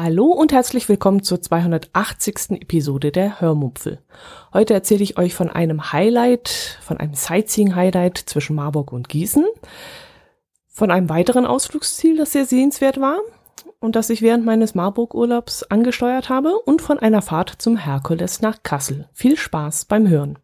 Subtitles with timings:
[0.00, 2.52] Hallo und herzlich willkommen zur 280.
[2.60, 3.98] Episode der Hörmupfel.
[4.52, 9.44] Heute erzähle ich euch von einem Highlight, von einem Sightseeing-Highlight zwischen Marburg und Gießen,
[10.68, 13.18] von einem weiteren Ausflugsziel, das sehr sehenswert war
[13.80, 18.62] und das ich während meines Marburg-Urlaubs angesteuert habe und von einer Fahrt zum Herkules nach
[18.62, 19.08] Kassel.
[19.12, 20.38] Viel Spaß beim Hören.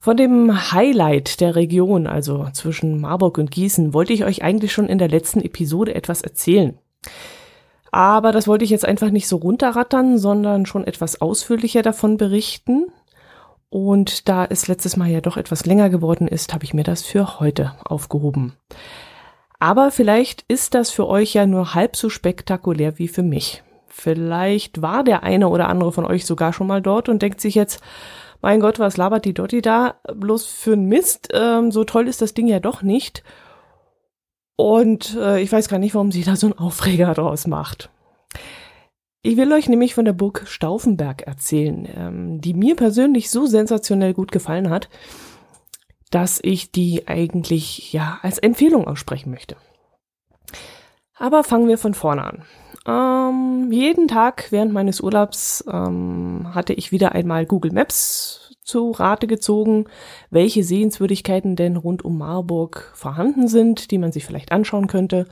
[0.00, 4.88] Von dem Highlight der Region, also zwischen Marburg und Gießen, wollte ich euch eigentlich schon
[4.88, 6.76] in der letzten Episode etwas erzählen.
[7.92, 12.86] Aber das wollte ich jetzt einfach nicht so runterrattern, sondern schon etwas ausführlicher davon berichten.
[13.68, 17.02] Und da es letztes Mal ja doch etwas länger geworden ist, habe ich mir das
[17.02, 18.54] für heute aufgehoben.
[19.58, 23.62] Aber vielleicht ist das für euch ja nur halb so spektakulär wie für mich.
[23.86, 27.54] Vielleicht war der eine oder andere von euch sogar schon mal dort und denkt sich
[27.54, 27.80] jetzt,
[28.40, 29.96] mein Gott, was labert die Dotti da?
[30.14, 33.22] Bloß für ein Mist, ähm, so toll ist das Ding ja doch nicht.
[34.60, 37.88] Und äh, ich weiß gar nicht, warum sie da so einen Aufreger draus macht.
[39.22, 44.12] Ich will euch nämlich von der Burg Stauffenberg erzählen, ähm, die mir persönlich so sensationell
[44.12, 44.90] gut gefallen hat,
[46.10, 49.56] dass ich die eigentlich ja als Empfehlung aussprechen möchte.
[51.14, 52.44] Aber fangen wir von vorne an.
[52.86, 59.26] Ähm, jeden Tag während meines Urlaubs ähm, hatte ich wieder einmal Google Maps zu Rate
[59.26, 59.84] gezogen,
[60.30, 65.26] welche Sehenswürdigkeiten denn rund um Marburg vorhanden sind, die man sich vielleicht anschauen könnte.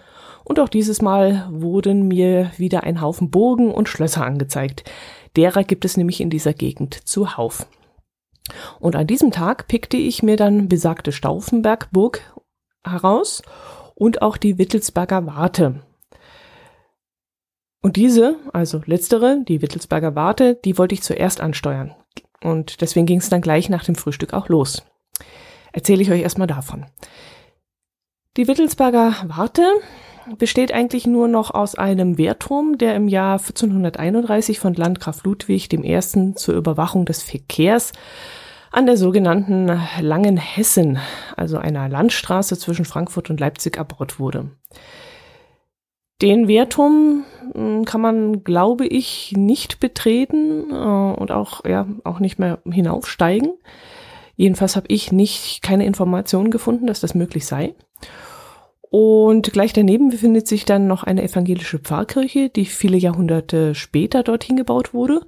[0.44, 4.84] Und auch dieses Mal wurden mir wieder ein Haufen Burgen und Schlösser angezeigt.
[5.36, 7.66] Derer gibt es nämlich in dieser Gegend zuhauf.
[8.80, 12.20] Und an diesem Tag pickte ich mir dann besagte Stauffenbergburg
[12.84, 13.42] heraus
[13.94, 15.82] und auch die Wittelsberger Warte.
[17.80, 21.94] Und diese, also letztere, die Wittelsberger Warte, die wollte ich zuerst ansteuern.
[22.42, 24.84] Und deswegen ging es dann gleich nach dem Frühstück auch los.
[25.72, 26.86] Erzähle ich euch erstmal davon.
[28.36, 29.64] Die Wittelsberger Warte
[30.36, 36.00] besteht eigentlich nur noch aus einem Wehrturm, der im Jahr 1431 von Landgraf Ludwig I.
[36.34, 37.92] zur Überwachung des Verkehrs
[38.70, 40.98] an der sogenannten Langen Hessen,
[41.36, 44.50] also einer Landstraße zwischen Frankfurt und Leipzig, erbaut wurde.
[46.20, 47.24] Den Wehrturm
[47.54, 50.74] hm, kann man, glaube ich, nicht betreten äh,
[51.20, 53.52] und auch, ja, auch nicht mehr hinaufsteigen.
[54.36, 57.74] Jedenfalls habe ich nicht keine Informationen gefunden, dass das möglich sei.
[58.90, 64.56] Und gleich daneben befindet sich dann noch eine evangelische Pfarrkirche, die viele Jahrhunderte später dorthin
[64.56, 65.26] gebaut wurde.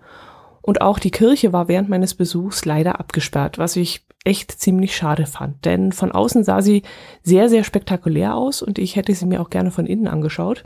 [0.63, 5.27] Und auch die Kirche war während meines Besuchs leider abgesperrt, was ich echt ziemlich schade
[5.27, 5.65] fand.
[5.65, 6.83] Denn von außen sah sie
[7.23, 10.65] sehr, sehr spektakulär aus und ich hätte sie mir auch gerne von innen angeschaut.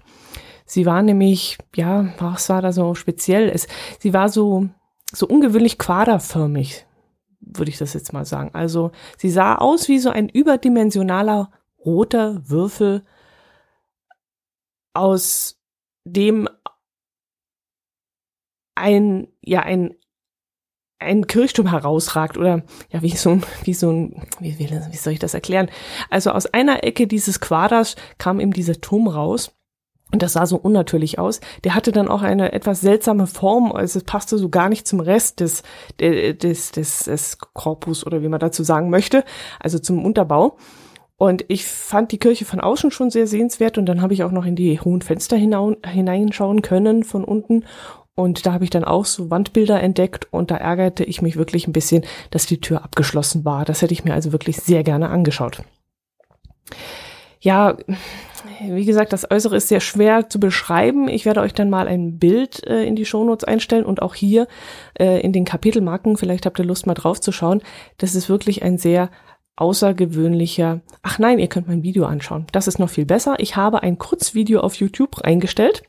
[0.67, 3.49] Sie war nämlich, ja, was war da so speziell?
[3.49, 3.69] Es,
[4.01, 4.69] sie war so,
[5.13, 6.87] so ungewöhnlich quaderförmig,
[7.41, 8.51] würde ich das jetzt mal sagen.
[8.55, 11.51] Also sie sah aus wie so ein überdimensionaler
[11.85, 13.03] roter Würfel,
[14.95, 15.61] aus
[16.05, 16.49] dem
[18.75, 19.95] ein, ja, ein,
[20.99, 25.13] ein Kirchturm herausragt oder ja, wie so ein, wie so ein, wie, wie, wie soll
[25.13, 25.69] ich das erklären?
[26.11, 29.53] Also aus einer Ecke dieses Quaders kam eben dieser Turm raus.
[30.13, 31.41] Und das sah so unnatürlich aus.
[31.65, 35.01] Der hatte dann auch eine etwas seltsame Form, also es passte so gar nicht zum
[35.01, 35.65] Rest des,
[35.99, 39.25] des, des, des Korpus oder wie man dazu sagen möchte,
[39.59, 40.57] also zum Unterbau.
[41.17, 44.31] Und ich fand die Kirche von außen schon sehr sehenswert und dann habe ich auch
[44.31, 47.65] noch in die hohen Fenster hineinschauen können von unten
[48.17, 51.67] und da habe ich dann auch so Wandbilder entdeckt und da ärgerte ich mich wirklich
[51.67, 53.65] ein bisschen, dass die Tür abgeschlossen war.
[53.65, 55.63] Das hätte ich mir also wirklich sehr gerne angeschaut.
[57.41, 57.77] Ja,
[58.63, 61.09] wie gesagt, das Äußere ist sehr schwer zu beschreiben.
[61.09, 64.47] Ich werde euch dann mal ein Bild äh, in die Shownotes einstellen und auch hier
[64.99, 67.63] äh, in den Kapitelmarken, vielleicht habt ihr Lust mal drauf zu schauen.
[67.99, 69.11] Das ist wirklich ein sehr
[69.57, 70.81] außergewöhnlicher.
[71.03, 72.47] Ach nein, ihr könnt mein Video anschauen.
[72.53, 73.37] Das ist noch viel besser.
[73.39, 75.83] Ich habe ein Kurzvideo auf YouTube eingestellt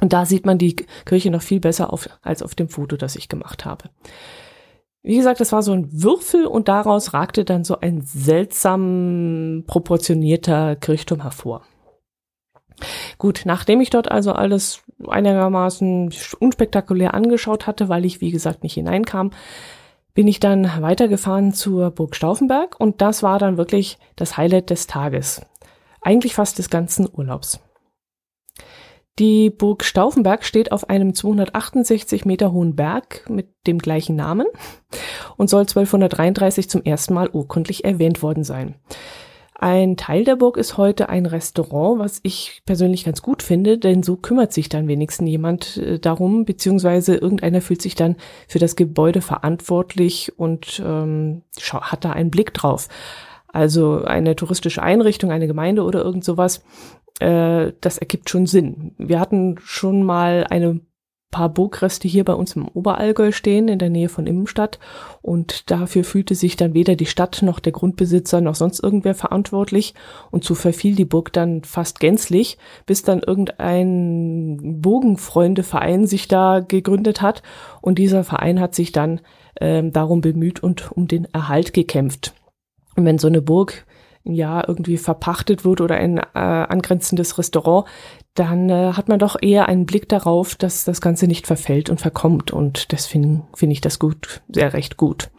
[0.00, 3.16] und da sieht man die Kirche noch viel besser auf, als auf dem Foto, das
[3.16, 3.90] ich gemacht habe.
[5.02, 10.76] Wie gesagt, das war so ein Würfel und daraus ragte dann so ein seltsam proportionierter
[10.76, 11.62] Kirchturm hervor.
[13.18, 18.74] Gut, nachdem ich dort also alles einigermaßen unspektakulär angeschaut hatte, weil ich wie gesagt nicht
[18.74, 19.30] hineinkam,
[20.14, 24.86] bin ich dann weitergefahren zur Burg Stauffenberg und das war dann wirklich das Highlight des
[24.86, 25.42] Tages.
[26.02, 27.60] Eigentlich fast des ganzen Urlaubs.
[29.18, 34.46] Die Burg Stauffenberg steht auf einem 268 Meter hohen Berg mit dem gleichen Namen
[35.36, 38.76] und soll 1233 zum ersten Mal urkundlich erwähnt worden sein.
[39.60, 44.04] Ein Teil der Burg ist heute ein Restaurant, was ich persönlich ganz gut finde, denn
[44.04, 48.14] so kümmert sich dann wenigstens jemand äh, darum, beziehungsweise irgendeiner fühlt sich dann
[48.46, 51.42] für das Gebäude verantwortlich und ähm,
[51.72, 52.88] hat da einen Blick drauf.
[53.48, 56.62] Also eine touristische Einrichtung, eine Gemeinde oder irgend sowas,
[57.20, 58.94] äh, das ergibt schon Sinn.
[58.98, 60.80] Wir hatten schon mal eine
[61.30, 64.78] paar Burgreste hier bei uns im Oberallgäu stehen, in der Nähe von Immenstadt.
[65.20, 69.94] Und dafür fühlte sich dann weder die Stadt noch der Grundbesitzer noch sonst irgendwer verantwortlich.
[70.30, 72.56] Und so verfiel die Burg dann fast gänzlich,
[72.86, 77.42] bis dann irgendein Bogenfreundeverein sich da gegründet hat.
[77.82, 79.20] Und dieser Verein hat sich dann
[79.60, 82.32] ähm, darum bemüht und um den Erhalt gekämpft.
[82.96, 83.86] Und wenn so eine Burg
[84.34, 87.86] ja irgendwie verpachtet wird oder ein äh, angrenzendes Restaurant,
[88.34, 92.00] dann äh, hat man doch eher einen Blick darauf, dass das Ganze nicht verfällt und
[92.00, 92.52] verkommt.
[92.52, 95.30] Und das finde find ich das gut, sehr recht gut.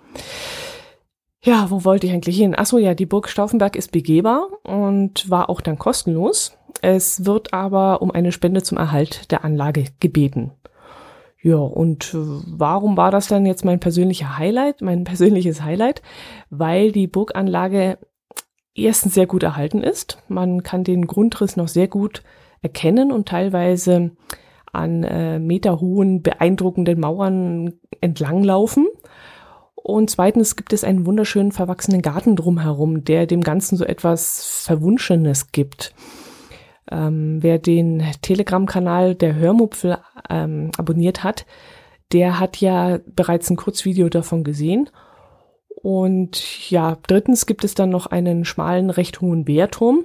[1.41, 2.53] Ja, wo wollte ich eigentlich hin?
[2.53, 6.57] Achso, ja, die Burg Stauffenberg ist begehbar und war auch dann kostenlos.
[6.81, 10.51] Es wird aber um eine Spende zum Erhalt der Anlage gebeten.
[11.41, 16.01] Ja, und äh, warum war das dann jetzt mein persönlicher Highlight, mein persönliches Highlight?
[16.49, 17.97] Weil die Burganlage
[18.75, 20.21] erstens sehr gut erhalten ist.
[20.27, 22.23] Man kann den Grundriss noch sehr gut
[22.61, 24.11] erkennen und teilweise
[24.71, 28.87] an äh, meterhohen, beeindruckenden Mauern entlanglaufen.
[29.75, 35.51] Und zweitens gibt es einen wunderschönen verwachsenen Garten drumherum, der dem Ganzen so etwas Verwunschenes
[35.51, 35.93] gibt.
[36.91, 39.97] Ähm, wer den Telegram-Kanal der Hörmupfel
[40.29, 41.45] ähm, abonniert hat,
[42.11, 44.89] der hat ja bereits ein Kurzvideo davon gesehen.
[45.81, 50.03] Und ja, drittens gibt es dann noch einen schmalen, recht hohen Wehrturm,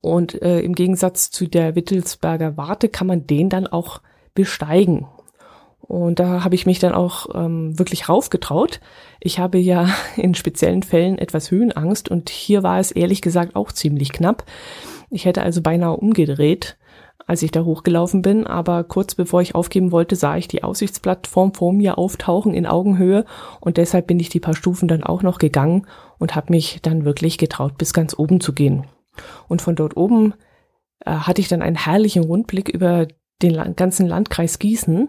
[0.00, 4.00] und äh, im Gegensatz zu der Wittelsberger Warte kann man den dann auch
[4.34, 5.06] besteigen.
[5.80, 8.80] Und da habe ich mich dann auch ähm, wirklich raufgetraut.
[9.18, 13.72] Ich habe ja in speziellen Fällen etwas Höhenangst und hier war es ehrlich gesagt auch
[13.72, 14.44] ziemlich knapp.
[15.10, 16.78] Ich hätte also beinahe umgedreht,
[17.26, 21.54] als ich da hochgelaufen bin, aber kurz bevor ich aufgeben wollte, sah ich die Aussichtsplattform
[21.54, 23.24] vor mir auftauchen in Augenhöhe
[23.60, 25.86] und deshalb bin ich die paar Stufen dann auch noch gegangen
[26.18, 28.84] und habe mich dann wirklich getraut, bis ganz oben zu gehen.
[29.48, 30.34] Und von dort oben
[31.04, 33.06] äh, hatte ich dann einen herrlichen Rundblick über
[33.42, 35.08] den ganzen Landkreis Gießen.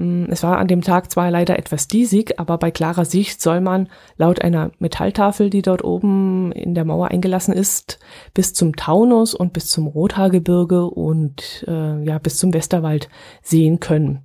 [0.00, 3.60] Mm, es war an dem Tag zwar leider etwas diesig, aber bei klarer Sicht soll
[3.60, 7.98] man laut einer Metalltafel, die dort oben in der Mauer eingelassen ist,
[8.32, 13.10] bis zum Taunus und bis zum Rothaargebirge und äh, ja bis zum Westerwald
[13.42, 14.24] sehen können.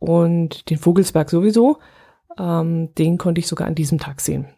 [0.00, 1.78] Und den Vogelsberg sowieso,
[2.36, 4.48] ähm, den konnte ich sogar an diesem Tag sehen.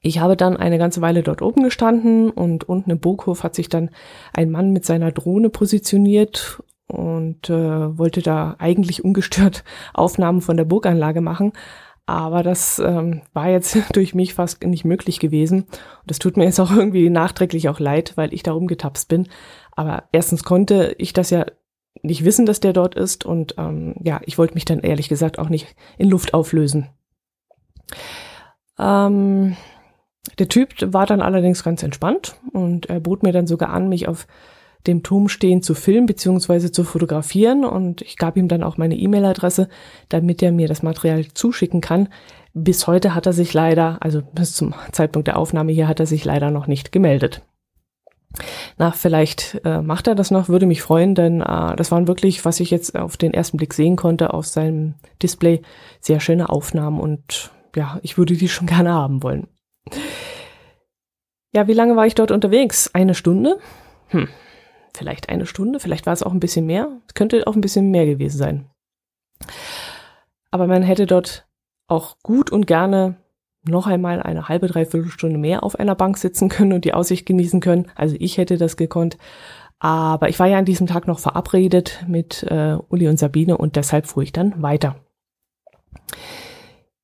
[0.00, 3.68] Ich habe dann eine ganze Weile dort oben gestanden und unten im Burghof hat sich
[3.68, 3.90] dann
[4.32, 6.62] ein Mann mit seiner Drohne positioniert
[6.92, 11.52] und äh, wollte da eigentlich ungestört Aufnahmen von der Burganlage machen.
[12.04, 15.62] Aber das ähm, war jetzt durch mich fast nicht möglich gewesen.
[15.62, 15.70] Und
[16.06, 19.28] das tut mir jetzt auch irgendwie nachträglich auch leid, weil ich da rumgetapst bin.
[19.72, 21.46] Aber erstens konnte ich das ja
[22.02, 23.24] nicht wissen, dass der dort ist.
[23.24, 26.88] Und ähm, ja, ich wollte mich dann ehrlich gesagt auch nicht in Luft auflösen.
[28.78, 29.56] Ähm,
[30.38, 34.08] der Typ war dann allerdings ganz entspannt und er bot mir dann sogar an, mich
[34.08, 34.26] auf
[34.86, 36.70] dem Turm stehen zu filmen bzw.
[36.70, 39.68] zu fotografieren und ich gab ihm dann auch meine E-Mail-Adresse,
[40.08, 42.08] damit er mir das Material zuschicken kann.
[42.54, 46.06] Bis heute hat er sich leider, also bis zum Zeitpunkt der Aufnahme hier, hat er
[46.06, 47.42] sich leider noch nicht gemeldet.
[48.78, 52.44] Na, vielleicht äh, macht er das noch, würde mich freuen, denn äh, das waren wirklich,
[52.44, 55.62] was ich jetzt auf den ersten Blick sehen konnte auf seinem Display,
[56.00, 59.48] sehr schöne Aufnahmen und ja, ich würde die schon gerne haben wollen.
[61.54, 62.90] Ja, wie lange war ich dort unterwegs?
[62.94, 63.58] Eine Stunde?
[64.08, 64.28] Hm,
[64.94, 66.88] vielleicht eine Stunde, vielleicht war es auch ein bisschen mehr.
[67.08, 68.70] Es könnte auch ein bisschen mehr gewesen sein.
[70.50, 71.46] Aber man hätte dort
[71.88, 73.16] auch gut und gerne
[73.64, 77.26] noch einmal eine halbe, dreiviertel Stunde mehr auf einer Bank sitzen können und die Aussicht
[77.26, 77.90] genießen können.
[77.94, 79.18] Also ich hätte das gekonnt.
[79.78, 83.76] Aber ich war ja an diesem Tag noch verabredet mit äh, Uli und Sabine und
[83.76, 84.96] deshalb fuhr ich dann weiter.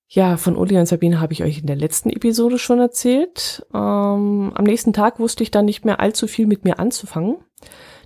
[0.07, 3.67] Ja, von Uli und Sabine habe ich euch in der letzten Episode schon erzählt.
[3.75, 7.37] Ähm, am nächsten Tag wusste ich dann nicht mehr allzu viel mit mir anzufangen.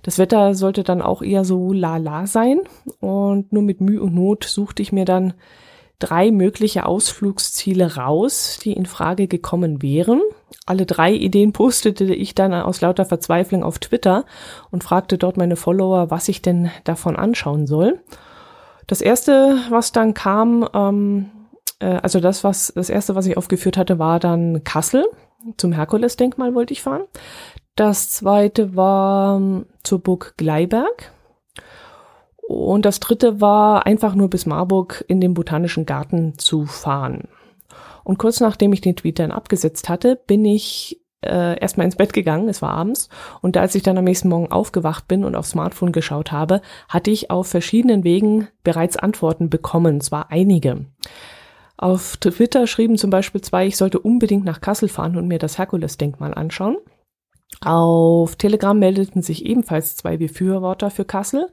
[0.03, 2.59] Das Wetter sollte dann auch eher so la-la sein
[2.99, 5.33] und nur mit Mühe und Not suchte ich mir dann
[5.99, 10.21] drei mögliche Ausflugsziele raus, die in Frage gekommen wären.
[10.65, 14.25] Alle drei Ideen postete ich dann aus lauter Verzweiflung auf Twitter
[14.69, 18.01] und fragte dort meine Follower, was ich denn davon anschauen soll.
[18.87, 21.29] Das erste, was dann kam, ähm,
[21.79, 25.05] äh, also das, was das erste, was ich aufgeführt hatte, war dann Kassel.
[25.57, 27.03] Zum Herkules-Denkmal wollte ich fahren.
[27.75, 31.11] Das zweite war ähm, zur Burg Gleiberg.
[32.47, 37.29] Und das dritte war einfach nur bis Marburg in den Botanischen Garten zu fahren.
[38.03, 42.13] Und kurz nachdem ich den Tweet dann abgesetzt hatte, bin ich äh, erstmal ins Bett
[42.13, 43.07] gegangen, es war abends,
[43.41, 47.11] und als ich dann am nächsten Morgen aufgewacht bin und aufs Smartphone geschaut habe, hatte
[47.11, 50.85] ich auf verschiedenen Wegen bereits Antworten bekommen, zwar einige.
[51.77, 55.57] Auf Twitter schrieben zum Beispiel zwei, ich sollte unbedingt nach Kassel fahren und mir das
[55.57, 56.77] Herkules-Denkmal anschauen.
[57.61, 61.49] Auf Telegram meldeten sich ebenfalls zwei Befürworter für Kassel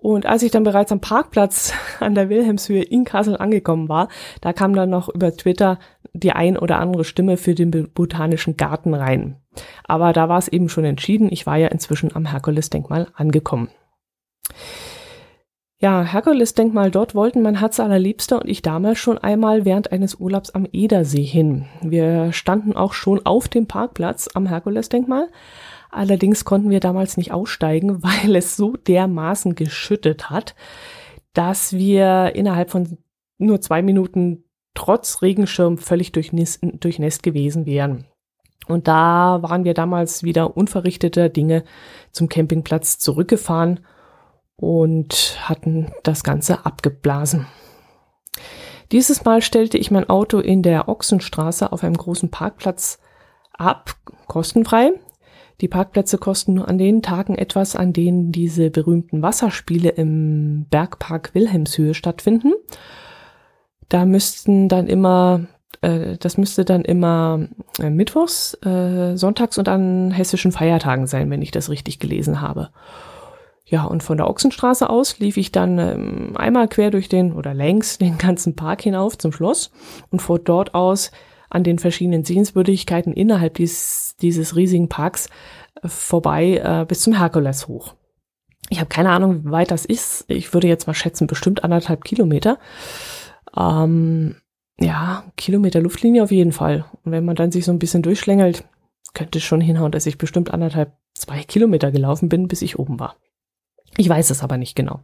[0.00, 4.08] und als ich dann bereits am Parkplatz an der Wilhelmshöhe in Kassel angekommen war,
[4.40, 5.80] da kam dann noch über Twitter
[6.12, 9.36] die ein oder andere Stimme für den botanischen Garten rein.
[9.84, 11.28] Aber da war es eben schon entschieden.
[11.32, 13.70] Ich war ja inzwischen am Herkules-Denkmal angekommen.
[15.80, 20.50] Ja, Herkules-Denkmal, dort wollten mein Herz allerliebster und ich damals schon einmal während eines Urlaubs
[20.50, 21.66] am Edersee hin.
[21.82, 25.28] Wir standen auch schon auf dem Parkplatz am Herkules-Denkmal,
[25.90, 30.54] Allerdings konnten wir damals nicht aussteigen, weil es so dermaßen geschüttet hat,
[31.32, 32.98] dass wir innerhalb von
[33.38, 34.44] nur zwei Minuten
[34.74, 38.06] trotz Regenschirm völlig durchnässt gewesen wären.
[38.66, 41.64] Und da waren wir damals wieder unverrichteter Dinge
[42.12, 43.80] zum Campingplatz zurückgefahren
[44.58, 47.46] und hatten das Ganze abgeblasen.
[48.92, 52.98] Dieses Mal stellte ich mein Auto in der Ochsenstraße auf einem großen Parkplatz
[53.52, 53.94] ab,
[54.26, 54.92] kostenfrei.
[55.60, 61.34] Die Parkplätze kosten nur an den Tagen etwas, an denen diese berühmten Wasserspiele im Bergpark
[61.34, 62.52] Wilhelmshöhe stattfinden.
[63.88, 65.46] Da müssten dann immer,
[65.80, 67.48] äh, das müsste dann immer
[67.80, 72.70] äh, mittwochs, äh, sonntags und an hessischen Feiertagen sein, wenn ich das richtig gelesen habe.
[73.70, 77.52] Ja, und von der Ochsenstraße aus lief ich dann ähm, einmal quer durch den oder
[77.52, 79.70] längs den ganzen Park hinauf zum Schloss
[80.10, 81.10] und von dort aus
[81.50, 85.28] an den verschiedenen Sehenswürdigkeiten innerhalb dies, dieses riesigen Parks
[85.82, 87.94] äh, vorbei äh, bis zum Herkules hoch.
[88.70, 90.24] Ich habe keine Ahnung, wie weit das ist.
[90.28, 92.58] Ich würde jetzt mal schätzen, bestimmt anderthalb Kilometer.
[93.54, 94.36] Ähm,
[94.80, 96.86] ja, Kilometer Luftlinie auf jeden Fall.
[97.04, 98.64] Und wenn man dann sich so ein bisschen durchschlängelt,
[99.12, 102.98] könnte es schon hinhauen, dass ich bestimmt anderthalb, zwei Kilometer gelaufen bin, bis ich oben
[102.98, 103.16] war.
[103.98, 105.00] Ich weiß es aber nicht genau.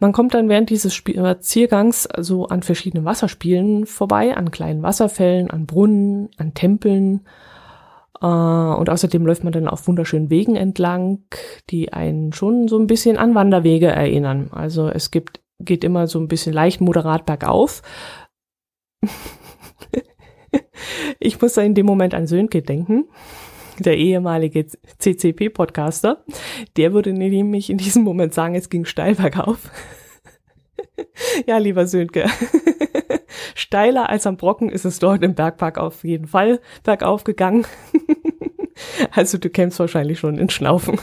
[0.00, 5.66] Man kommt dann während dieses Spaziergangs so an verschiedenen Wasserspielen vorbei, an kleinen Wasserfällen, an
[5.66, 7.26] Brunnen, an Tempeln.
[8.20, 11.22] Äh, und außerdem läuft man dann auf wunderschönen Wegen entlang,
[11.70, 14.50] die einen schon so ein bisschen an Wanderwege erinnern.
[14.52, 17.80] Also es gibt, geht immer so ein bisschen leicht moderat bergauf.
[21.18, 23.06] ich muss da in dem Moment an Sönke denken
[23.82, 24.66] der ehemalige
[24.98, 26.24] CCP-Podcaster,
[26.76, 29.70] der würde nämlich in diesem Moment sagen, es ging steil bergauf.
[31.46, 32.26] ja, lieber Sönke.
[33.54, 37.66] Steiler als am Brocken ist es dort im Bergpark auf jeden Fall bergauf gegangen.
[39.12, 40.98] also du kämpfst wahrscheinlich schon in Schnaufen.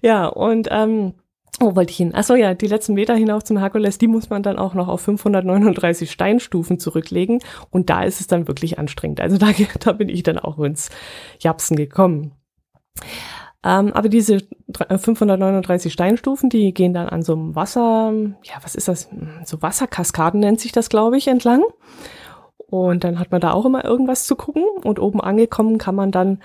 [0.00, 1.14] ja, und ähm,
[1.62, 2.14] wo wollte ich hin?
[2.14, 5.00] Achso, ja, die letzten Meter hinauf zum Herkules, die muss man dann auch noch auf
[5.02, 7.40] 539 Steinstufen zurücklegen.
[7.70, 9.20] Und da ist es dann wirklich anstrengend.
[9.20, 9.50] Also da,
[9.80, 10.90] da bin ich dann auch ins
[11.40, 12.32] Japsen gekommen.
[13.64, 14.38] Ähm, aber diese
[14.76, 19.08] 539 Steinstufen, die gehen dann an so einem Wasser, ja, was ist das?
[19.44, 21.62] So Wasserkaskaden nennt sich das, glaube ich, entlang.
[22.72, 24.64] Und dann hat man da auch immer irgendwas zu gucken.
[24.82, 26.40] Und oben angekommen kann man dann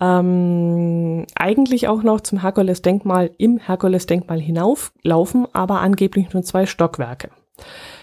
[0.00, 7.30] ähm, eigentlich auch noch zum Herkules-Denkmal im Herkules-Denkmal hinauflaufen, aber angeblich nur zwei Stockwerke.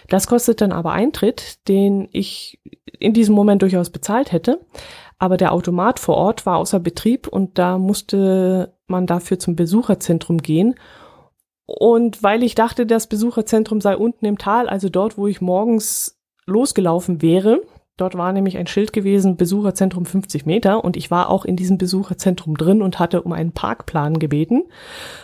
[0.08, 2.60] Das kostet dann aber Eintritt, den ich
[3.00, 4.60] in diesem Moment durchaus bezahlt hätte.
[5.20, 10.38] Aber der Automat vor Ort war außer Betrieb und da musste man dafür zum Besucherzentrum
[10.38, 10.76] gehen.
[11.66, 16.18] Und weil ich dachte, das Besucherzentrum sei unten im Tal, also dort, wo ich morgens
[16.46, 17.62] losgelaufen wäre,
[17.98, 21.80] Dort war nämlich ein Schild gewesen, Besucherzentrum 50 Meter und ich war auch in diesem
[21.80, 24.64] Besucherzentrum drin und hatte um einen Parkplan gebeten,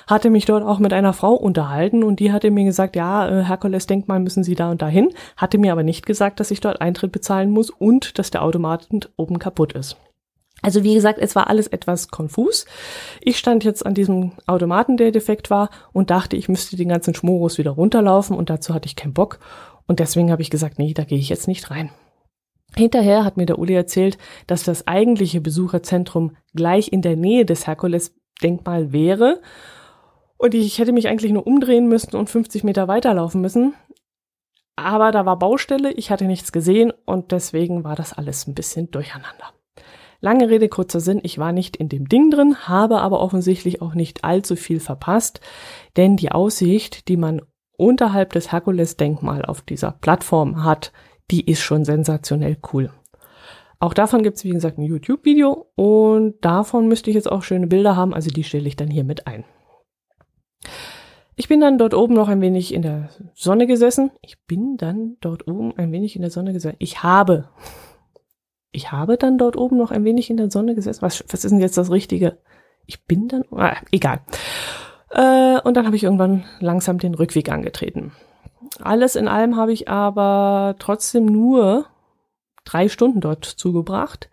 [0.08, 3.44] hatte mich dort auch mit einer Frau unterhalten und die hatte mir gesagt, ja, äh,
[3.44, 6.82] Herkules Denkmal müssen Sie da und dahin, hatte mir aber nicht gesagt, dass ich dort
[6.82, 8.88] Eintritt bezahlen muss und dass der Automat
[9.18, 9.96] oben kaputt ist.
[10.64, 12.66] Also wie gesagt, es war alles etwas konfus.
[13.22, 17.14] Ich stand jetzt an diesem Automaten, der defekt war und dachte, ich müsste den ganzen
[17.14, 19.40] Schmorus wieder runterlaufen und dazu hatte ich keinen Bock
[19.86, 21.92] und deswegen habe ich gesagt, nee, da gehe ich jetzt nicht rein.
[22.76, 27.68] Hinterher hat mir der Uli erzählt, dass das eigentliche Besucherzentrum gleich in der Nähe des
[27.68, 29.42] Herkules-Denkmal wäre.
[30.38, 33.74] Und ich hätte mich eigentlich nur umdrehen müssen und 50 Meter weiterlaufen müssen.
[34.76, 38.90] Aber da war Baustelle, ich hatte nichts gesehen und deswegen war das alles ein bisschen
[38.90, 39.54] durcheinander.
[40.20, 43.94] Lange Rede, kurzer Sinn, ich war nicht in dem Ding drin, habe aber offensichtlich auch
[43.94, 45.42] nicht allzu viel verpasst,
[45.98, 47.42] denn die Aussicht, die man
[47.78, 50.94] unterhalb des Herkules-Denkmal auf dieser Plattform hat,
[51.32, 52.92] die ist schon sensationell cool.
[53.80, 57.68] Auch davon gibt es, wie gesagt, ein YouTube-Video und davon müsste ich jetzt auch schöne
[57.68, 59.44] Bilder haben, also die stelle ich dann hier mit ein.
[61.36, 64.12] Ich bin dann dort oben noch ein wenig in der Sonne gesessen.
[64.22, 66.76] Ich bin dann dort oben ein wenig in der Sonne gesessen.
[66.80, 67.50] Ich habe.
[68.72, 71.02] Ich habe dann dort oben noch ein wenig in der Sonne gesessen.
[71.02, 72.38] Was, was ist denn jetzt das Richtige?
[72.86, 73.44] Ich bin dann.
[73.52, 74.22] Ah, egal.
[75.10, 78.12] Äh, und dann habe ich irgendwann langsam den Rückweg angetreten.
[78.82, 81.86] Alles in allem habe ich aber trotzdem nur
[82.66, 84.30] drei Stunden dort zugebracht.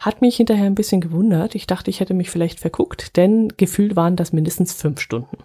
[0.00, 1.54] Hat mich hinterher ein bisschen gewundert.
[1.54, 5.38] Ich dachte, ich hätte mich vielleicht verguckt, denn gefühlt waren das mindestens fünf Stunden.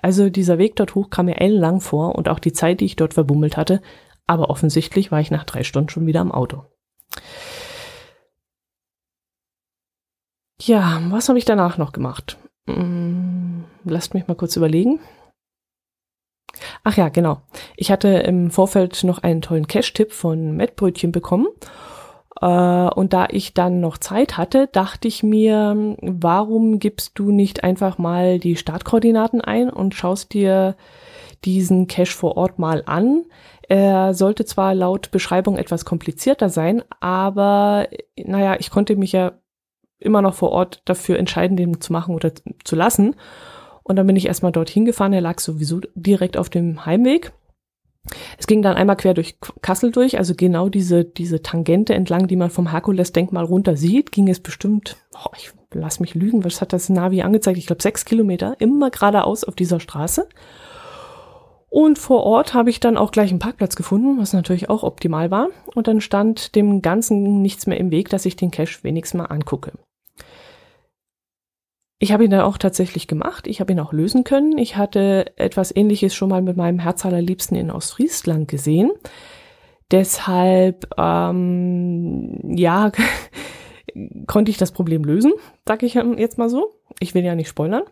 [0.00, 2.96] Also dieser Weg dort hoch kam mir ellenlang vor und auch die Zeit, die ich
[2.96, 3.80] dort verbummelt hatte,
[4.26, 6.64] aber offensichtlich war ich nach drei Stunden schon wieder am Auto.
[10.60, 12.36] Ja, was habe ich danach noch gemacht?
[12.68, 15.00] Hm, lasst mich mal kurz überlegen.
[16.84, 17.42] Ach ja, genau.
[17.76, 21.46] Ich hatte im Vorfeld noch einen tollen Cash-Tipp von Mettbrötchen bekommen.
[22.40, 27.64] Äh, und da ich dann noch Zeit hatte, dachte ich mir, warum gibst du nicht
[27.64, 30.76] einfach mal die Startkoordinaten ein und schaust dir
[31.44, 33.24] diesen Cache vor Ort mal an?
[33.68, 39.32] Er sollte zwar laut Beschreibung etwas komplizierter sein, aber naja, ich konnte mich ja
[39.98, 42.32] immer noch vor Ort dafür entscheiden, den zu machen oder
[42.64, 43.14] zu lassen.
[43.88, 45.12] Und dann bin ich erstmal dorthin gefahren.
[45.12, 47.32] Er lag sowieso direkt auf dem Heimweg.
[48.38, 52.36] Es ging dann einmal quer durch Kassel durch, also genau diese, diese Tangente entlang, die
[52.36, 56.72] man vom Herkules-Denkmal runter sieht, ging es bestimmt, oh, ich lass mich lügen, was hat
[56.72, 57.58] das Navi angezeigt?
[57.58, 60.28] Ich glaube sechs Kilometer, immer geradeaus auf dieser Straße.
[61.70, 65.30] Und vor Ort habe ich dann auch gleich einen Parkplatz gefunden, was natürlich auch optimal
[65.30, 65.48] war.
[65.74, 69.26] Und dann stand dem Ganzen nichts mehr im Weg, dass ich den Cache wenigstens mal
[69.26, 69.72] angucke.
[72.00, 73.46] Ich habe ihn dann auch tatsächlich gemacht.
[73.46, 74.56] Ich habe ihn auch lösen können.
[74.56, 78.92] Ich hatte etwas Ähnliches schon mal mit meinem Herz allerliebsten in Ostfriesland gesehen.
[79.90, 82.92] Deshalb, ähm, ja,
[84.26, 85.32] konnte ich das Problem lösen,
[85.66, 86.78] sage ich jetzt mal so.
[87.00, 87.82] Ich will ja nicht spoilern.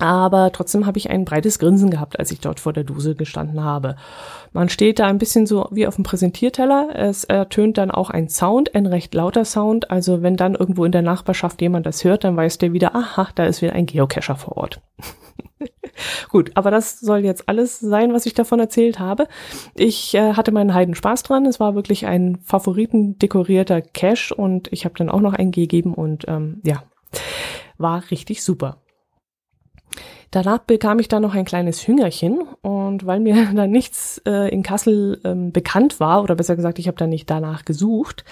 [0.00, 3.62] Aber trotzdem habe ich ein breites Grinsen gehabt, als ich dort vor der Dose gestanden
[3.62, 3.96] habe.
[4.54, 6.88] Man steht da ein bisschen so wie auf dem Präsentierteller.
[6.94, 9.90] Es ertönt dann auch ein Sound, ein recht lauter Sound.
[9.90, 13.28] Also wenn dann irgendwo in der Nachbarschaft jemand das hört, dann weiß der wieder, aha,
[13.34, 14.80] da ist wieder ein Geocacher vor Ort.
[16.30, 19.28] Gut, aber das soll jetzt alles sein, was ich davon erzählt habe.
[19.74, 21.44] Ich äh, hatte meinen Heiden Spaß dran.
[21.44, 26.24] Es war wirklich ein favoritendekorierter Cache und ich habe dann auch noch einen gegeben und
[26.26, 26.84] ähm, ja,
[27.76, 28.78] war richtig super.
[30.30, 34.62] Danach bekam ich dann noch ein kleines Hüngerchen und weil mir dann nichts äh, in
[34.62, 38.24] Kassel ähm, bekannt war, oder besser gesagt, ich habe da nicht danach gesucht,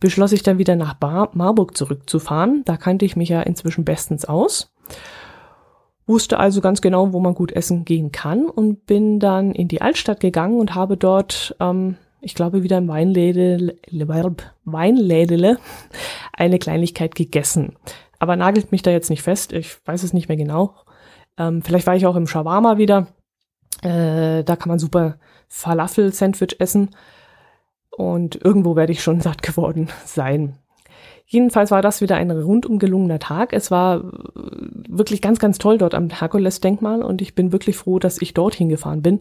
[0.00, 2.62] beschloss ich dann wieder nach Bar Marburg zurückzufahren.
[2.64, 4.72] Da kannte ich mich ja inzwischen bestens aus.
[6.08, 9.82] Wusste also ganz genau, wo man gut essen gehen kann und bin dann in die
[9.82, 13.76] Altstadt gegangen und habe dort, ähm, ich glaube, wieder im Weinlädele,
[14.64, 15.58] Weinlädele
[16.32, 17.76] eine Kleinigkeit gegessen.
[18.18, 20.74] Aber nagelt mich da jetzt nicht fest, ich weiß es nicht mehr genau.
[21.38, 23.08] Ähm, vielleicht war ich auch im Shawarma wieder.
[23.82, 25.18] Äh, da kann man super
[25.48, 26.90] Falafel-Sandwich essen.
[27.90, 30.58] Und irgendwo werde ich schon satt geworden sein.
[31.28, 33.52] Jedenfalls war das wieder ein rundum gelungener Tag.
[33.52, 34.02] Es war äh,
[34.88, 38.68] wirklich ganz, ganz toll dort am Herkules-Denkmal und ich bin wirklich froh, dass ich dorthin
[38.68, 39.20] gefahren bin,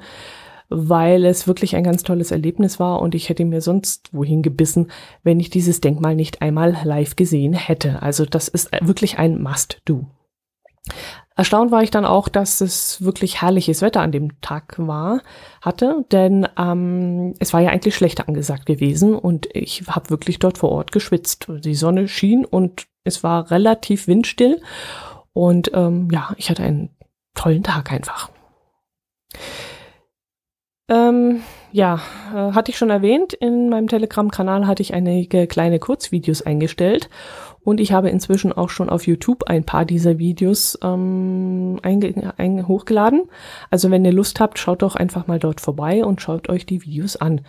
[0.70, 4.92] weil es wirklich ein ganz tolles Erlebnis war und ich hätte mir sonst wohin gebissen,
[5.24, 8.04] wenn ich dieses Denkmal nicht einmal live gesehen hätte.
[8.04, 10.06] Also das ist wirklich ein Must-Do.
[11.38, 15.22] Erstaunt war ich dann auch, dass es wirklich herrliches Wetter an dem Tag war,
[15.62, 20.58] hatte, denn ähm, es war ja eigentlich schlechter angesagt gewesen und ich habe wirklich dort
[20.58, 21.48] vor Ort geschwitzt.
[21.50, 24.62] Die Sonne schien und es war relativ windstill
[25.34, 26.96] und ähm, ja, ich hatte einen
[27.34, 28.30] tollen Tag einfach.
[30.88, 31.42] Ähm,
[31.74, 32.00] ja,
[32.34, 37.10] äh, hatte ich schon erwähnt, in meinem Telegram-Kanal hatte ich einige kleine Kurzvideos eingestellt
[37.66, 41.82] und ich habe inzwischen auch schon auf YouTube ein paar dieser Videos ähm,
[42.68, 43.24] hochgeladen.
[43.70, 46.84] Also wenn ihr Lust habt, schaut doch einfach mal dort vorbei und schaut euch die
[46.84, 47.42] Videos an.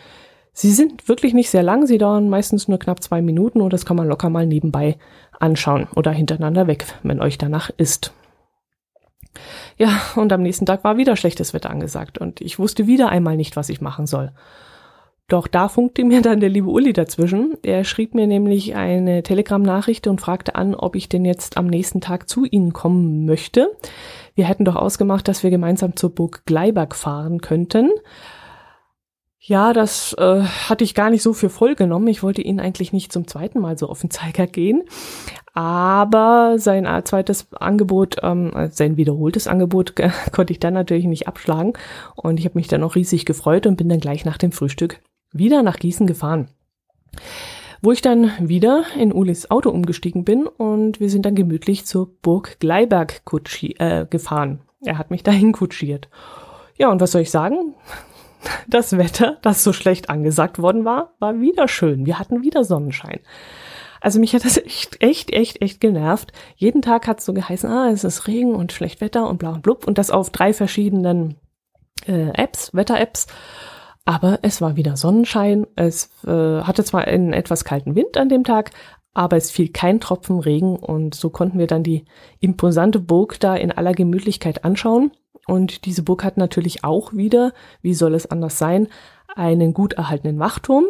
[0.52, 3.85] Sie sind wirklich nicht sehr lang, sie dauern meistens nur knapp zwei Minuten und das
[3.85, 4.96] kann man locker mal nebenbei
[5.38, 8.14] anschauen oder hintereinander weg, wenn euch danach ist.
[9.76, 13.37] Ja, und am nächsten Tag war wieder schlechtes Wetter angesagt und ich wusste wieder einmal
[13.37, 14.33] nicht, was ich machen soll.
[15.28, 17.58] Doch da funkte mir dann der liebe Uli dazwischen.
[17.64, 22.00] Er schrieb mir nämlich eine Telegram-Nachricht und fragte an, ob ich denn jetzt am nächsten
[22.00, 23.76] Tag zu ihnen kommen möchte.
[24.36, 27.90] Wir hätten doch ausgemacht, dass wir gemeinsam zur Burg Gleiberg fahren könnten.
[29.40, 32.06] Ja, das äh, hatte ich gar nicht so für voll genommen.
[32.06, 34.84] Ich wollte ihn eigentlich nicht zum zweiten Mal so auf den Zeiger gehen.
[35.54, 39.94] Aber sein zweites Angebot, ähm, sein wiederholtes Angebot,
[40.32, 41.72] konnte ich dann natürlich nicht abschlagen.
[42.14, 45.00] Und ich habe mich dann auch riesig gefreut und bin dann gleich nach dem Frühstück
[45.32, 46.48] wieder nach Gießen gefahren.
[47.82, 52.08] wo ich dann wieder in Ulis Auto umgestiegen bin und wir sind dann gemütlich zur
[52.20, 54.60] Burg Gleiberg kutschi äh, gefahren.
[54.84, 56.08] Er hat mich dahin kutschiert.
[56.78, 57.74] Ja, und was soll ich sagen?
[58.68, 62.06] Das Wetter, das so schlecht angesagt worden war, war wieder schön.
[62.06, 63.18] Wir hatten wieder Sonnenschein.
[64.00, 66.32] Also mich hat das echt, echt, echt, echt genervt.
[66.54, 69.50] Jeden Tag hat es so geheißen, ah, es ist Regen und schlecht Wetter und bla
[69.50, 69.84] und blub.
[69.86, 71.36] Und das auf drei verschiedenen
[72.06, 73.26] äh, Apps, Wetter-Apps.
[74.06, 75.66] Aber es war wieder Sonnenschein.
[75.74, 78.70] Es äh, hatte zwar einen etwas kalten Wind an dem Tag,
[79.12, 82.04] aber es fiel kein Tropfen Regen und so konnten wir dann die
[82.38, 85.10] imposante Burg da in aller Gemütlichkeit anschauen.
[85.48, 88.88] Und diese Burg hat natürlich auch wieder, wie soll es anders sein,
[89.34, 90.84] einen gut erhaltenen Wachturm,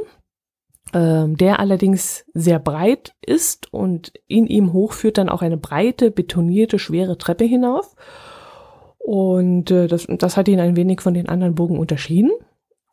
[0.92, 6.10] ähm, der allerdings sehr breit ist und in ihm hoch führt dann auch eine breite,
[6.10, 7.96] betonierte, schwere Treppe hinauf.
[8.98, 12.30] Und äh, das, das hat ihn ein wenig von den anderen Burgen unterschieden.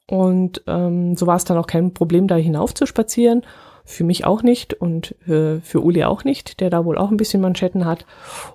[0.08, 3.44] Und ähm, so war es dann auch kein Problem, da hinauf zu spazieren.
[3.86, 7.18] Für mich auch nicht und äh, für Uli auch nicht, der da wohl auch ein
[7.18, 8.06] bisschen Manschetten hat.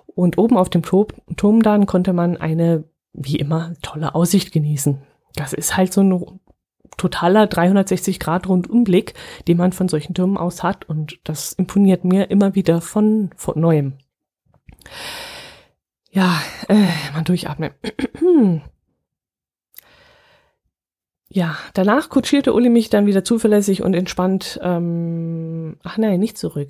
[0.07, 2.83] Und oben auf dem Turm dann konnte man eine,
[3.13, 5.01] wie immer, tolle Aussicht genießen.
[5.35, 6.39] Das ist halt so ein
[6.97, 9.13] totaler 360 Grad Rundumblick,
[9.47, 13.59] den man von solchen Türmen aus hat und das imponiert mir immer wieder von, von
[13.59, 13.93] neuem.
[16.11, 17.71] Ja, äh, mal durchatmen.
[21.29, 26.69] ja, danach kutschierte Uli mich dann wieder zuverlässig und entspannt, ähm, ach nein, nicht zurück.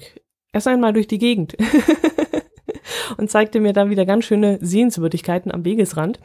[0.52, 1.56] Erst einmal durch die Gegend.
[3.18, 6.20] und zeigte mir dann wieder ganz schöne Sehenswürdigkeiten am Wegesrand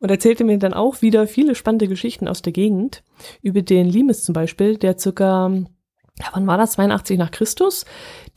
[0.00, 3.02] und erzählte mir dann auch wieder viele spannende Geschichten aus der Gegend,
[3.40, 5.50] über den Limes zum Beispiel, der circa,
[6.18, 7.86] ja, wann war das, 82 nach Christus,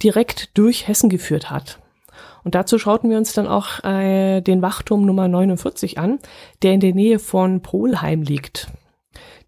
[0.01, 1.79] direkt durch Hessen geführt hat.
[2.43, 6.19] Und dazu schauten wir uns dann auch äh, den Wachturm Nummer 49 an,
[6.61, 8.69] der in der Nähe von Polheim liegt.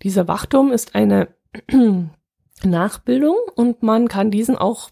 [0.03, 1.29] Dieser Wachturm ist eine
[2.63, 4.89] Nachbildung und man kann diesen auch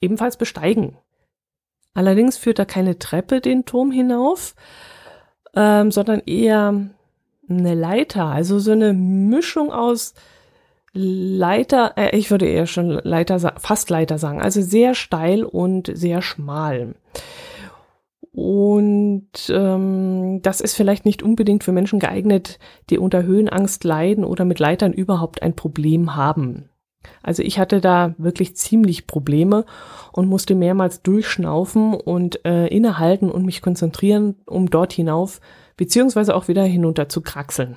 [0.00, 0.96] ebenfalls besteigen.
[1.94, 4.54] Allerdings führt da keine Treppe den Turm hinauf,
[5.54, 6.90] ähm, sondern eher
[7.48, 10.14] eine Leiter, also so eine Mischung aus
[10.92, 16.22] Leiter, äh, ich würde eher schon Leiter, fast Leiter sagen, also sehr steil und sehr
[16.22, 16.94] schmal.
[18.34, 22.58] Und ähm, das ist vielleicht nicht unbedingt für Menschen geeignet,
[22.90, 26.68] die unter Höhenangst leiden oder mit Leitern überhaupt ein Problem haben.
[27.22, 29.64] Also ich hatte da wirklich ziemlich Probleme
[30.10, 35.40] und musste mehrmals durchschnaufen und äh, innehalten und mich konzentrieren, um dort hinauf
[35.76, 37.76] beziehungsweise auch wieder hinunter zu kraxeln.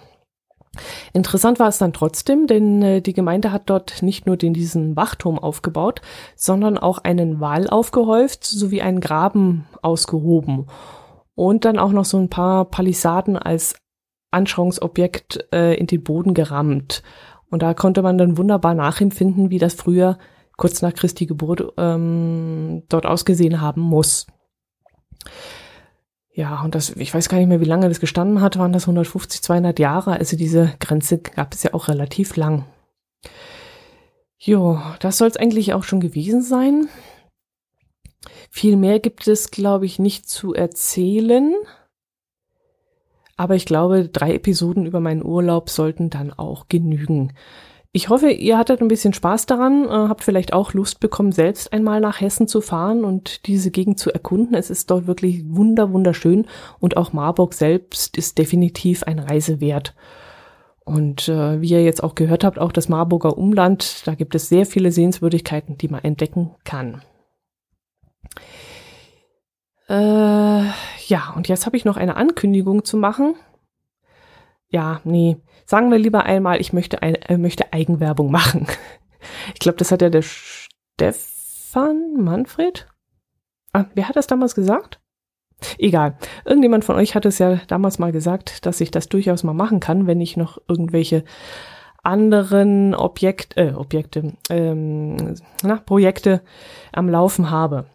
[1.14, 4.96] Interessant war es dann trotzdem, denn äh, die Gemeinde hat dort nicht nur den, diesen
[4.96, 6.02] Wachturm aufgebaut,
[6.36, 10.68] sondern auch einen Wall aufgehäuft sowie einen Graben ausgehoben
[11.36, 13.76] und dann auch noch so ein paar Palisaden als
[14.32, 17.04] Anschauungsobjekt äh, in den Boden gerammt.
[17.50, 20.18] Und da konnte man dann wunderbar nachempfinden, wie das früher
[20.58, 24.28] kurz nach Christi Geburt ähm, dort ausgesehen haben muss.
[26.38, 28.84] Ja, und das, ich weiß gar nicht mehr, wie lange das gestanden hat, waren das
[28.84, 30.12] 150, 200 Jahre.
[30.12, 32.64] Also diese Grenze gab es ja auch relativ lang.
[34.38, 36.90] Jo, das soll es eigentlich auch schon gewesen sein.
[38.52, 41.56] Viel mehr gibt es, glaube ich, nicht zu erzählen.
[43.36, 47.34] Aber ich glaube, drei Episoden über meinen Urlaub sollten dann auch genügen.
[47.98, 51.74] Ich hoffe, ihr hattet ein bisschen Spaß daran, äh, habt vielleicht auch Lust bekommen, selbst
[51.74, 54.54] einmal nach Hessen zu fahren und diese Gegend zu erkunden.
[54.54, 56.46] Es ist dort wirklich wunder, wunderschön
[56.80, 59.96] und auch Marburg selbst ist definitiv ein Reise wert.
[60.86, 64.48] Und äh, wie ihr jetzt auch gehört habt, auch das Marburger Umland, da gibt es
[64.48, 67.02] sehr viele Sehenswürdigkeiten, die man entdecken kann.
[69.90, 70.68] Äh,
[71.08, 73.34] ja, und jetzt habe ich noch eine Ankündigung zu machen.
[74.70, 78.68] Ja, nee, sagen wir lieber einmal, ich möchte, ein, äh, möchte Eigenwerbung machen.
[79.54, 82.88] Ich glaube, das hat ja der Stefan Manfred.
[83.74, 85.02] Ah, wer hat das damals gesagt?
[85.80, 86.18] Egal.
[86.46, 89.80] Irgendjemand von euch hat es ja damals mal gesagt, dass ich das durchaus mal machen
[89.80, 91.24] kann, wenn ich noch irgendwelche
[92.04, 96.42] anderen Objekt, äh, Objekte, ähm, na, Projekte
[96.94, 97.88] am Laufen habe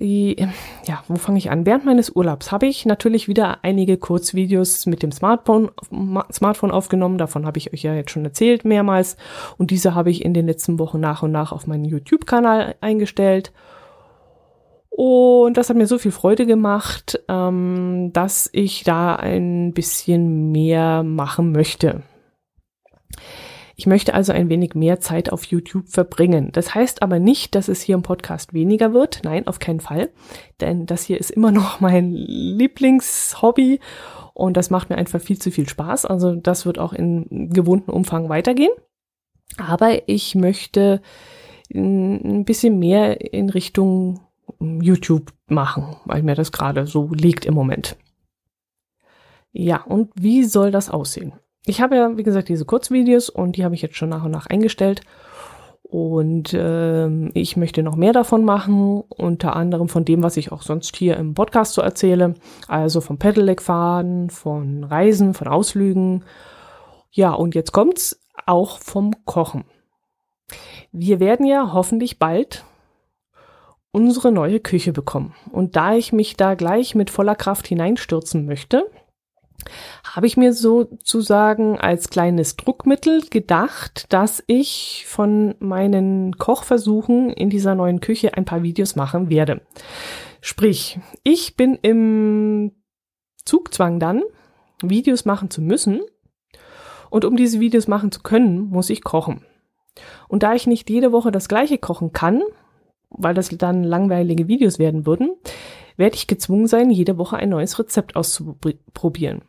[0.00, 1.66] ja, wo fange ich an?
[1.66, 5.70] Während meines Urlaubs habe ich natürlich wieder einige Kurzvideos mit dem Smartphone,
[6.32, 7.16] Smartphone aufgenommen.
[7.16, 9.16] Davon habe ich euch ja jetzt schon erzählt mehrmals.
[9.56, 13.52] Und diese habe ich in den letzten Wochen nach und nach auf meinen YouTube-Kanal eingestellt.
[14.90, 21.02] Und das hat mir so viel Freude gemacht, ähm, dass ich da ein bisschen mehr
[21.04, 22.02] machen möchte.
[23.76, 26.50] Ich möchte also ein wenig mehr Zeit auf YouTube verbringen.
[26.52, 29.22] Das heißt aber nicht, dass es hier im Podcast weniger wird.
[29.24, 30.10] Nein, auf keinen Fall.
[30.60, 33.80] Denn das hier ist immer noch mein Lieblingshobby
[34.32, 36.06] und das macht mir einfach viel zu viel Spaß.
[36.06, 38.72] Also das wird auch in gewohnten Umfang weitergehen.
[39.56, 41.00] Aber ich möchte
[41.72, 44.20] ein bisschen mehr in Richtung
[44.60, 47.96] YouTube machen, weil mir das gerade so liegt im Moment.
[49.52, 51.32] Ja, und wie soll das aussehen?
[51.66, 54.30] Ich habe ja, wie gesagt, diese Kurzvideos und die habe ich jetzt schon nach und
[54.30, 55.02] nach eingestellt.
[55.82, 60.62] Und ähm, ich möchte noch mehr davon machen, unter anderem von dem, was ich auch
[60.62, 62.34] sonst hier im Podcast so erzähle.
[62.68, 66.24] Also vom Pedelec-Fahren, von Reisen, von Ausflügen.
[67.12, 69.64] Ja, und jetzt kommt's auch vom Kochen.
[70.90, 72.64] Wir werden ja hoffentlich bald
[73.92, 75.34] unsere neue Küche bekommen.
[75.52, 78.90] Und da ich mich da gleich mit voller Kraft hineinstürzen möchte,
[80.14, 87.74] habe ich mir sozusagen als kleines Druckmittel gedacht, dass ich von meinen Kochversuchen in dieser
[87.74, 89.62] neuen Küche ein paar Videos machen werde.
[90.40, 92.72] Sprich, ich bin im
[93.44, 94.22] Zugzwang dann,
[94.82, 96.00] Videos machen zu müssen.
[97.10, 99.44] Und um diese Videos machen zu können, muss ich kochen.
[100.28, 102.42] Und da ich nicht jede Woche das gleiche kochen kann,
[103.10, 105.30] weil das dann langweilige Videos werden würden,
[105.96, 109.42] werde ich gezwungen sein, jede Woche ein neues Rezept auszuprobieren.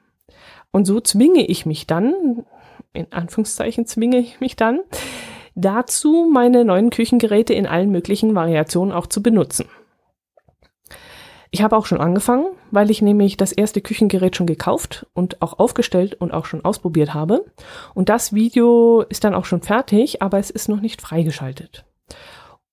[0.71, 2.45] Und so zwinge ich mich dann,
[2.93, 4.81] in Anführungszeichen zwinge ich mich dann,
[5.55, 9.67] dazu meine neuen Küchengeräte in allen möglichen Variationen auch zu benutzen.
[11.51, 15.57] Ich habe auch schon angefangen, weil ich nämlich das erste Küchengerät schon gekauft und auch
[15.57, 17.45] aufgestellt und auch schon ausprobiert habe.
[17.93, 21.85] Und das Video ist dann auch schon fertig, aber es ist noch nicht freigeschaltet.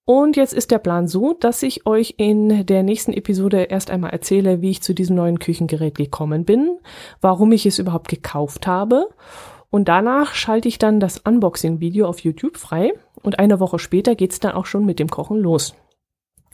[0.04, 4.10] Und jetzt ist der Plan so, dass ich euch in der nächsten Episode erst einmal
[4.10, 6.78] erzähle, wie ich zu diesem neuen Küchengerät gekommen bin,
[7.20, 9.08] warum ich es überhaupt gekauft habe.
[9.70, 14.40] Und danach schalte ich dann das Unboxing-Video auf YouTube frei und eine Woche später geht's
[14.40, 15.74] dann auch schon mit dem Kochen los.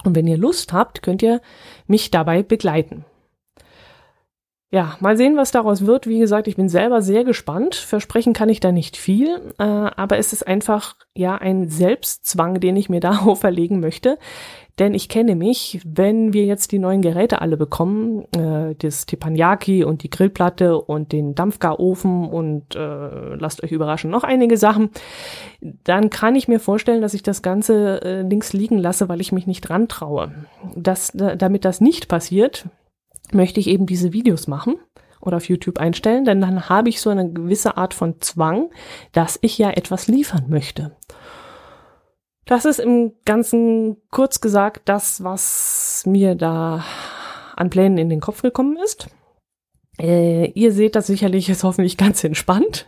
[0.05, 1.41] Und wenn ihr Lust habt, könnt ihr
[1.87, 3.05] mich dabei begleiten.
[4.71, 6.07] Ja, mal sehen, was daraus wird.
[6.07, 7.75] Wie gesagt, ich bin selber sehr gespannt.
[7.75, 12.77] Versprechen kann ich da nicht viel, äh, aber es ist einfach ja ein Selbstzwang, den
[12.77, 14.19] ich mir da auferlegen möchte.
[14.79, 19.85] Denn ich kenne mich, wenn wir jetzt die neuen Geräte alle bekommen, äh, das Teppanyaki
[19.85, 24.91] und die Grillplatte und den Dampfgarofen und äh, lasst euch überraschen, noch einige Sachen,
[25.61, 29.33] dann kann ich mir vorstellen, dass ich das Ganze äh, links liegen lasse, weil ich
[29.33, 30.31] mich nicht dran traue.
[30.77, 32.67] Das, damit das nicht passiert,
[33.35, 34.77] möchte ich eben diese Videos machen
[35.21, 38.71] oder auf YouTube einstellen, denn dann habe ich so eine gewisse Art von Zwang,
[39.13, 40.97] dass ich ja etwas liefern möchte.
[42.47, 46.85] Das ist im Ganzen kurz gesagt das, was mir da
[47.57, 49.09] an Plänen in den Kopf gekommen ist.
[50.01, 52.87] Äh, ihr seht das sicherlich jetzt hoffentlich ganz entspannt.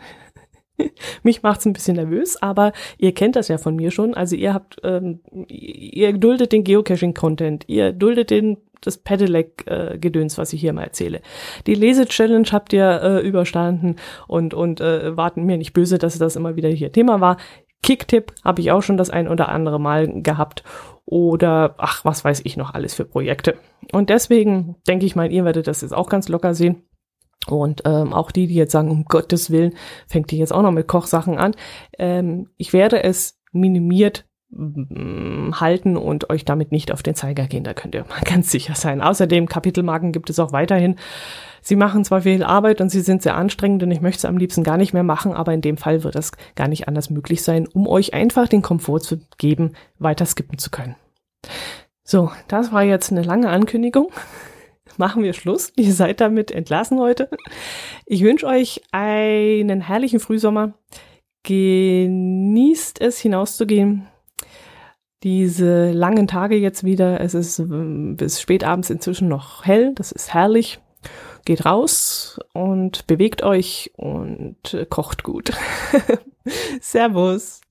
[1.22, 4.14] Mich macht's ein bisschen nervös, aber ihr kennt das ja von mir schon.
[4.14, 10.60] Also ihr habt, ähm, ihr duldet den Geocaching-Content, ihr duldet den das Pedelec-Gedöns, was ich
[10.60, 11.20] hier mal erzähle.
[11.66, 16.36] Die Lese-Challenge habt ihr äh, überstanden und, und äh, warten mir nicht böse, dass das
[16.36, 17.36] immer wieder hier Thema war.
[17.82, 20.64] Kicktipp habe ich auch schon das ein oder andere Mal gehabt
[21.06, 23.56] oder ach, was weiß ich noch alles für Projekte.
[23.92, 26.82] Und deswegen denke ich mal, ihr werdet das jetzt auch ganz locker sehen.
[27.46, 29.74] Und ähm, auch die, die jetzt sagen, um Gottes Willen,
[30.06, 31.54] fängt die jetzt auch noch mit Kochsachen an.
[31.98, 37.62] Ähm, ich werde es minimiert halten und euch damit nicht auf den Zeiger gehen.
[37.62, 39.00] Da könnt ihr mal ganz sicher sein.
[39.00, 40.96] Außerdem, Kapitelmarken gibt es auch weiterhin.
[41.62, 44.38] Sie machen zwar viel Arbeit und sie sind sehr anstrengend und ich möchte es am
[44.38, 47.42] liebsten gar nicht mehr machen, aber in dem Fall wird es gar nicht anders möglich
[47.42, 50.96] sein, um euch einfach den Komfort zu geben, weiter skippen zu können.
[52.02, 54.10] So, das war jetzt eine lange Ankündigung.
[55.00, 55.72] Machen wir Schluss.
[55.76, 57.30] Ihr seid damit entlassen heute.
[58.04, 60.74] Ich wünsche euch einen herrlichen Frühsommer.
[61.42, 64.06] Genießt es hinauszugehen
[65.22, 67.20] diese langen Tage jetzt wieder.
[67.20, 69.94] Es ist ähm, bis spät abends inzwischen noch hell.
[69.94, 70.80] Das ist herrlich.
[71.46, 74.56] Geht raus und bewegt euch und
[74.90, 75.52] kocht gut.
[76.80, 77.62] Servus.